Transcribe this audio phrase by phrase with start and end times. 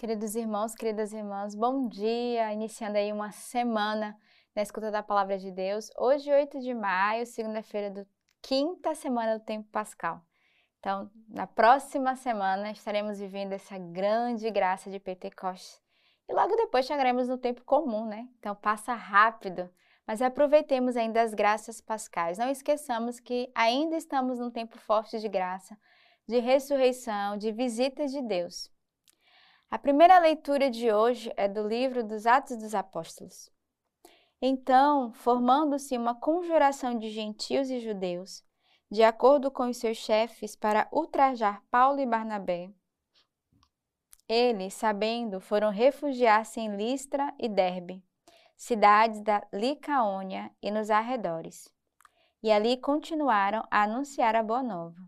[0.00, 2.50] Queridos irmãos, queridas irmãs, bom dia!
[2.54, 4.16] Iniciando aí uma semana
[4.56, 5.90] na escuta da palavra de Deus.
[5.98, 8.06] Hoje, 8 de maio, segunda-feira do
[8.40, 10.22] quinta semana do tempo pascal.
[10.78, 15.78] Então, na próxima semana estaremos vivendo essa grande graça de Pentecostes.
[16.26, 18.26] E logo depois chegaremos no tempo comum, né?
[18.38, 19.68] Então passa rápido,
[20.06, 22.38] mas aproveitemos ainda as graças pascais.
[22.38, 25.76] Não esqueçamos que ainda estamos num tempo forte de graça,
[26.26, 28.70] de ressurreição, de visitas de Deus.
[29.72, 33.52] A primeira leitura de hoje é do livro dos Atos dos Apóstolos.
[34.42, 38.44] Então, formando-se uma conjuração de gentios e judeus,
[38.90, 42.68] de acordo com os seus chefes, para ultrajar Paulo e Barnabé,
[44.28, 48.02] eles, sabendo, foram refugiar-se em Listra e Derbe,
[48.56, 51.72] cidades da Licaônia e nos arredores.
[52.42, 55.00] E ali continuaram a anunciar a boa nova.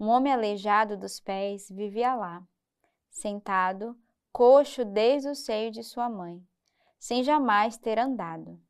[0.00, 2.42] Um homem aleijado dos pés vivia lá
[3.16, 3.96] sentado,
[4.30, 6.46] coxo desde o seio de sua mãe,
[6.98, 8.60] sem jamais ter andado.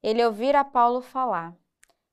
[0.00, 1.56] Ele ouvira Paulo falar,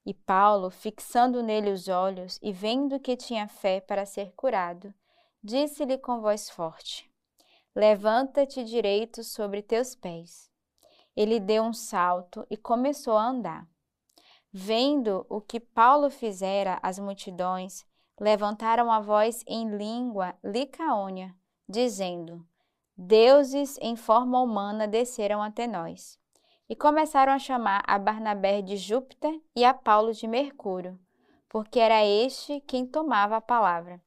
[0.04, 4.92] e Paulo, fixando nele os olhos e vendo que tinha fé para ser curado,
[5.44, 7.12] disse-lhe com voz forte:
[7.76, 10.50] Levanta-te direito sobre teus pés.
[11.16, 13.68] Ele deu um salto e começou a andar.
[14.52, 17.86] Vendo o que Paulo fizera, as multidões
[18.20, 21.36] levantaram a voz em língua licaônia
[21.70, 22.44] dizendo:
[22.98, 26.20] Deuses em forma humana desceram até nós.
[26.68, 31.00] E começaram a chamar a Barnabé de Júpiter e a Paulo de Mercúrio,
[31.48, 34.02] porque era este quem tomava a palavra.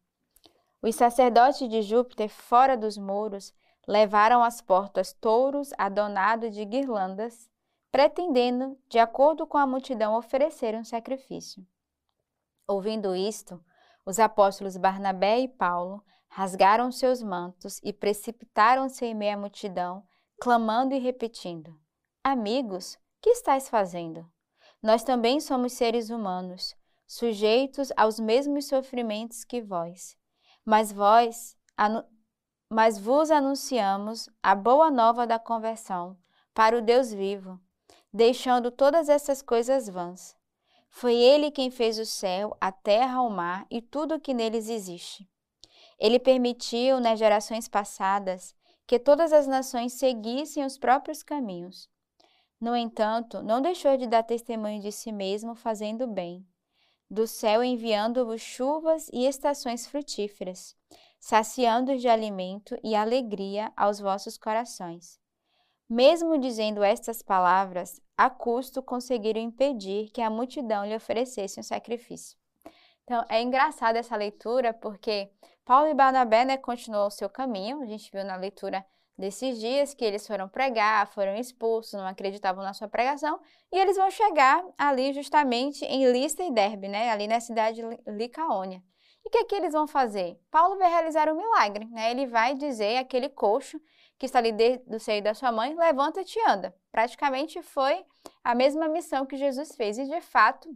[0.81, 3.55] Os sacerdotes de Júpiter, fora dos muros,
[3.87, 7.51] levaram às portas touros adornados de guirlandas,
[7.91, 11.67] pretendendo, de acordo com a multidão, oferecer um sacrifício.
[12.67, 13.63] Ouvindo isto,
[14.07, 16.03] os apóstolos Barnabé e Paulo
[16.33, 20.03] rasgaram seus mantos e precipitaram-se em meia multidão,
[20.41, 21.79] clamando e repetindo:
[22.25, 24.27] Amigos, que estáis fazendo?
[24.83, 26.75] Nós também somos seres humanos,
[27.07, 30.17] sujeitos aos mesmos sofrimentos que vós.
[30.65, 31.55] Mas vós,
[32.71, 36.17] mas vos anunciamos a boa nova da conversão
[36.55, 37.61] para o Deus vivo,
[38.11, 40.35] deixando todas essas coisas vãs.
[40.89, 44.71] Foi ele quem fez o céu, a terra, o mar e tudo o que neles
[44.71, 45.31] existe.
[46.03, 48.57] Ele permitiu, nas gerações passadas,
[48.89, 51.89] que todas as nações seguissem os próprios caminhos.
[52.61, 56.45] No entanto, não deixou de dar testemunho de si mesmo, fazendo bem,
[57.09, 60.75] do céu enviando-vos chuvas e estações frutíferas,
[61.21, 65.21] saciando de alimento e alegria aos vossos corações.
[65.89, 72.42] Mesmo dizendo estas palavras, a custo conseguiram impedir que a multidão lhe oferecesse um sacrifício.
[73.05, 75.31] Então, é engraçada essa leitura porque
[75.65, 76.59] Paulo e Barnabé né,
[77.07, 77.83] o seu caminho.
[77.83, 78.85] A gente viu na leitura
[79.17, 83.97] desses dias que eles foram pregar, foram expulsos, não acreditavam na sua pregação, e eles
[83.97, 88.83] vão chegar ali justamente em Lista e Derbe, né, ali na cidade de Licaônia.
[89.25, 90.41] E o que, é que eles vão fazer?
[90.51, 92.11] Paulo vai realizar um milagre, né?
[92.11, 93.81] Ele vai dizer aquele coxo
[94.19, 94.53] que está ali
[94.87, 96.75] do seio da sua mãe, levanta-te e anda.
[96.91, 98.05] Praticamente foi
[98.43, 100.69] a mesma missão que Jesus fez e de fato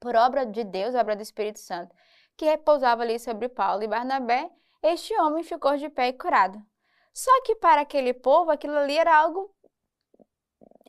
[0.00, 1.94] por obra de Deus, obra do Espírito Santo,
[2.36, 4.50] que repousava ali sobre Paulo e Barnabé,
[4.82, 6.60] este homem ficou de pé e curado.
[7.12, 9.52] Só que para aquele povo aquilo ali era algo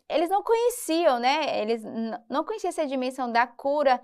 [0.10, 1.62] eles não conheciam, né?
[1.62, 1.84] Eles
[2.28, 4.02] não conheciam essa dimensão da cura.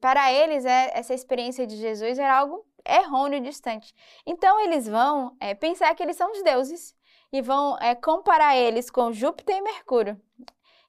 [0.00, 3.92] Para eles, é, essa experiência de Jesus era algo errôneo, distante.
[4.24, 6.94] Então, eles vão é, pensar que eles são os deuses
[7.32, 10.20] e vão é, comparar eles com Júpiter e Mercúrio.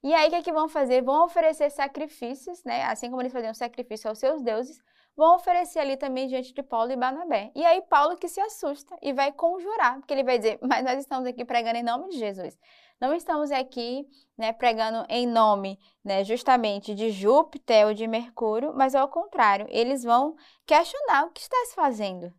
[0.03, 1.01] E aí, o que, é que vão fazer?
[1.01, 2.83] Vão oferecer sacrifícios, né?
[2.83, 4.77] Assim como eles faziam sacrifício aos seus deuses,
[5.15, 7.51] vão oferecer ali também diante de Paulo e Barnabé.
[7.55, 10.99] E aí, Paulo que se assusta e vai conjurar, porque ele vai dizer: Mas nós
[10.99, 12.57] estamos aqui pregando em nome de Jesus.
[12.99, 14.05] Não estamos aqui
[14.37, 20.03] né, pregando em nome né, justamente de Júpiter ou de Mercúrio, mas ao contrário, eles
[20.03, 22.33] vão questionar o que estás fazendo.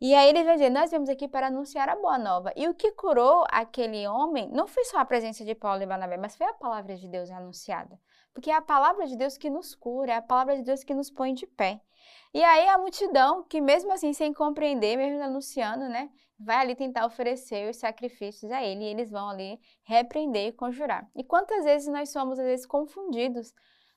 [0.00, 2.52] E aí ele vai dizer: Nós viemos aqui para anunciar a boa nova.
[2.56, 6.16] E o que curou aquele homem não foi só a presença de Paulo e Barnabé,
[6.16, 7.98] mas foi a palavra de Deus anunciada.
[8.32, 10.94] Porque é a palavra de Deus que nos cura, é a palavra de Deus que
[10.94, 11.80] nos põe de pé.
[12.34, 17.06] E aí a multidão, que mesmo assim, sem compreender, mesmo anunciando, né, vai ali tentar
[17.06, 21.08] oferecer os sacrifícios a ele, e eles vão ali repreender e conjurar.
[21.14, 23.54] E quantas vezes nós somos, às vezes, confundidos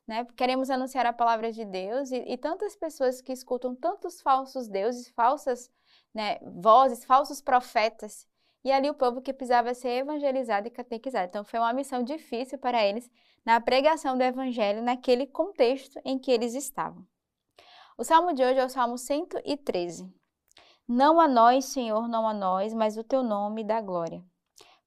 [0.08, 0.26] né?
[0.38, 5.10] Queremos anunciar a palavra de Deus e, e, tantas pessoas que escutam tantos falsos deuses,
[5.10, 5.70] falsas
[6.18, 8.28] né, vozes, falsos profetas.
[8.64, 11.28] E ali o povo que precisava ser evangelizado e catequizado.
[11.28, 13.10] Então foi uma missão difícil para eles
[13.46, 17.06] na pregação do evangelho naquele contexto em que eles estavam.
[17.96, 20.12] O salmo de hoje é o salmo 113.
[20.88, 24.24] Não a nós, Senhor, não a nós, mas o teu nome dá glória,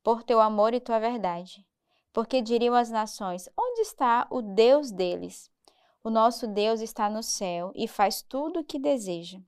[0.03, 1.65] por teu amor e tua verdade.
[2.13, 5.49] Porque diriam as nações: Onde está o Deus deles?
[6.03, 9.39] O nosso Deus está no céu e faz tudo o que deseja.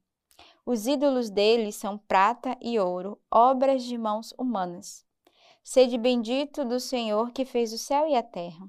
[0.64, 5.04] Os ídolos deles são prata e ouro, obras de mãos humanas.
[5.64, 8.68] Sede bendito do Senhor que fez o céu e a terra.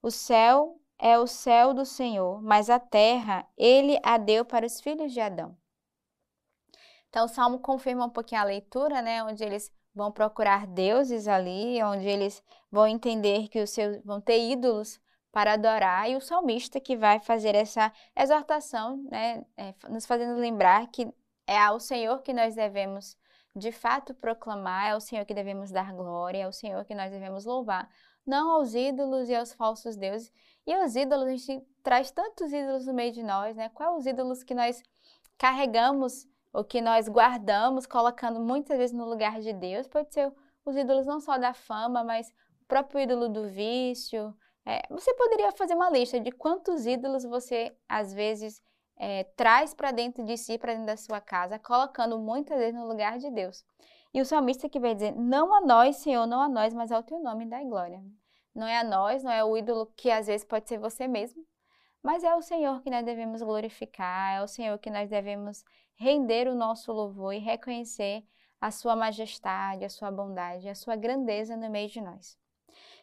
[0.00, 4.80] O céu é o céu do Senhor, mas a terra ele a deu para os
[4.80, 5.56] filhos de Adão.
[7.08, 11.80] Então, o Salmo confirma um pouquinho a leitura, né, onde eles vão procurar deuses ali,
[11.82, 16.80] onde eles vão entender que os seus vão ter ídolos para adorar, e o salmista
[16.80, 21.12] que vai fazer essa exortação, né, é, nos fazendo lembrar que
[21.46, 23.16] é ao Senhor que nós devemos
[23.54, 27.10] de fato proclamar, é ao Senhor que devemos dar glória, é ao Senhor que nós
[27.10, 27.88] devemos louvar,
[28.26, 30.32] não aos ídolos e aos falsos deuses.
[30.66, 33.68] E os ídolos, a gente traz tantos ídolos no meio de nós, né?
[33.68, 34.82] Quais os ídolos que nós
[35.38, 39.88] carregamos o que nós guardamos, colocando muitas vezes no lugar de Deus.
[39.88, 40.32] Pode ser
[40.64, 42.28] os ídolos não só da fama, mas
[42.62, 44.32] o próprio ídolo do vício.
[44.64, 48.62] É, você poderia fazer uma lista de quantos ídolos você, às vezes,
[48.96, 52.86] é, traz para dentro de si, para dentro da sua casa, colocando muitas vezes no
[52.86, 53.64] lugar de Deus.
[54.12, 57.02] E o salmista que vai dizer: Não a nós, Senhor, não a nós, mas ao
[57.02, 58.02] teu nome da glória.
[58.54, 61.44] Não é a nós, não é o ídolo que às vezes pode ser você mesmo,
[62.00, 65.64] mas é o Senhor que nós devemos glorificar, é o Senhor que nós devemos
[65.96, 68.24] render o nosso louvor e reconhecer
[68.60, 72.38] a sua majestade, a sua bondade, a sua grandeza no meio de nós.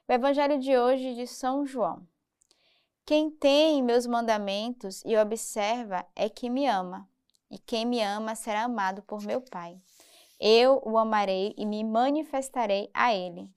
[0.08, 2.08] O evangelho de hoje de São João.
[3.12, 7.10] Quem tem meus mandamentos e observa é que me ama,
[7.50, 9.78] e quem me ama será amado por meu Pai.
[10.40, 13.50] Eu o amarei e me manifestarei a ele.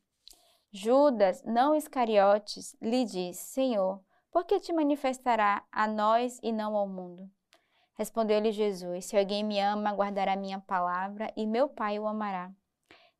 [0.72, 4.00] Judas, não Iscariotes, lhe diz: Senhor,
[4.32, 7.30] por que te manifestará a nós e não ao mundo?
[7.94, 12.50] Respondeu-lhe Jesus: Se alguém me ama, guardará minha palavra, e meu Pai o amará.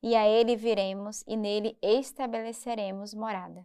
[0.03, 3.65] E a ele viremos, e nele estabeleceremos morada.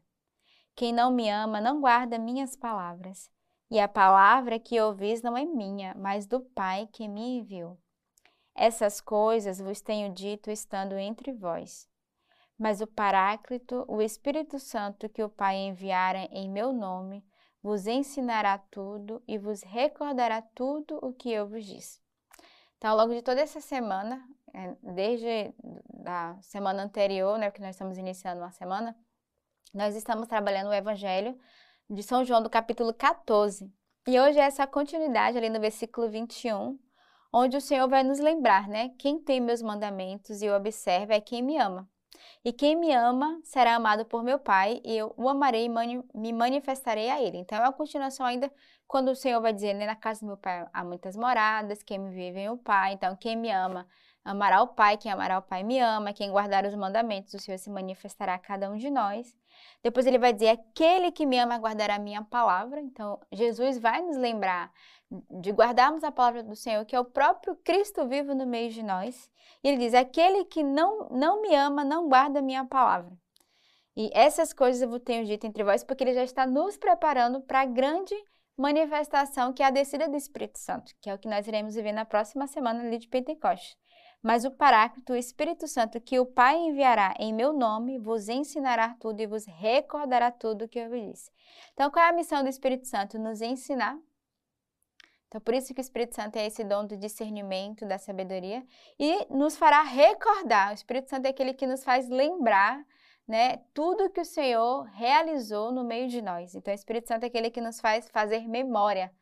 [0.79, 3.29] Quem não me ama não guarda minhas palavras.
[3.69, 7.77] E a palavra que ouvis não é minha, mas do Pai que me enviou.
[8.55, 11.85] Essas coisas vos tenho dito estando entre vós.
[12.57, 17.25] Mas o Paráclito, o Espírito Santo que o Pai enviara em meu nome,
[17.61, 21.99] vos ensinará tudo e vos recordará tudo o que eu vos disse.
[22.77, 25.53] Então, ao longo de toda essa semana, é, desde
[26.05, 28.95] a semana anterior, né, que nós estamos iniciando uma semana,
[29.73, 31.37] nós estamos trabalhando o Evangelho
[31.89, 33.71] de São João do capítulo 14.
[34.07, 36.79] E hoje é essa continuidade ali no versículo 21,
[37.31, 38.89] onde o Senhor vai nos lembrar, né?
[38.97, 41.87] Quem tem meus mandamentos e observa é quem me ama.
[42.43, 45.69] E quem me ama será amado por meu Pai, e eu o amarei e
[46.17, 47.37] me manifestarei a ele.
[47.37, 48.51] Então, é uma continuação ainda
[48.87, 51.99] quando o Senhor vai dizer, né, na casa do meu Pai há muitas moradas, quem
[51.99, 52.93] me vive em o Pai.
[52.93, 53.85] Então, quem me ama
[54.29, 57.57] amará o Pai, quem amará o Pai me ama, quem guardar os mandamentos, o Senhor
[57.57, 59.35] se manifestará a cada um de nós.
[59.81, 62.79] Depois ele vai dizer, aquele que me ama guardará a minha palavra.
[62.79, 64.71] Então, Jesus vai nos lembrar
[65.41, 68.83] de guardarmos a palavra do Senhor, que é o próprio Cristo vivo no meio de
[68.83, 69.31] nós.
[69.63, 73.11] E ele diz: Aquele que não, não me ama, não guarda a minha palavra.
[73.95, 77.61] E essas coisas eu tenho dito entre vós, porque ele já está nos preparando para
[77.61, 78.15] a grande
[78.55, 81.93] manifestação que é a descida do Espírito Santo, que é o que nós iremos viver
[81.93, 83.75] na próxima semana ali de Pentecostes.
[84.21, 88.95] Mas o Paráclito, o Espírito Santo, que o Pai enviará em meu nome, vos ensinará
[88.99, 91.31] tudo e vos recordará tudo o que eu vos disse.
[91.73, 93.17] Então, qual é a missão do Espírito Santo?
[93.17, 93.97] Nos ensinar
[95.29, 98.65] então, por isso que o Espírito Santo é esse dom do discernimento, da sabedoria,
[98.99, 100.71] e nos fará recordar.
[100.71, 102.83] O Espírito Santo é aquele que nos faz lembrar
[103.27, 106.55] né, tudo que o Senhor realizou no meio de nós.
[106.55, 109.13] Então, o Espírito Santo é aquele que nos faz fazer memória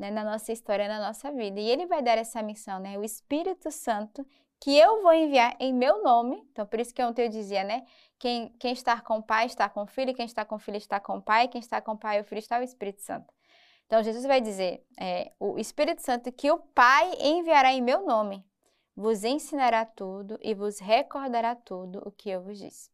[0.00, 1.60] né, na nossa história, na nossa vida.
[1.60, 2.98] E ele vai dar essa missão, né?
[2.98, 4.26] O Espírito Santo
[4.58, 6.42] que eu vou enviar em meu nome.
[6.50, 7.84] Então, por isso que ontem eu dizia, né?
[8.18, 10.78] Quem, quem está com o Pai está com o Filho, quem está com o Filho
[10.78, 13.02] está com o Pai, quem está com o Pai e o Filho está o Espírito
[13.02, 13.32] Santo.
[13.86, 18.42] Então, Jesus vai dizer: é, o Espírito Santo que o Pai enviará em meu nome,
[18.96, 22.90] vos ensinará tudo e vos recordará tudo o que eu vos disse.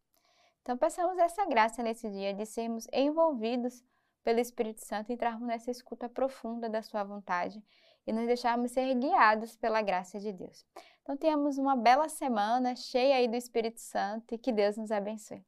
[0.63, 3.85] Então, peçamos essa graça nesse dia de sermos envolvidos
[4.26, 7.62] pelo Espírito Santo entrarmos nessa escuta profunda da Sua vontade
[8.04, 10.66] e nos deixarmos ser guiados pela graça de Deus.
[11.00, 15.47] Então, tenhamos uma bela semana cheia aí do Espírito Santo e que Deus nos abençoe.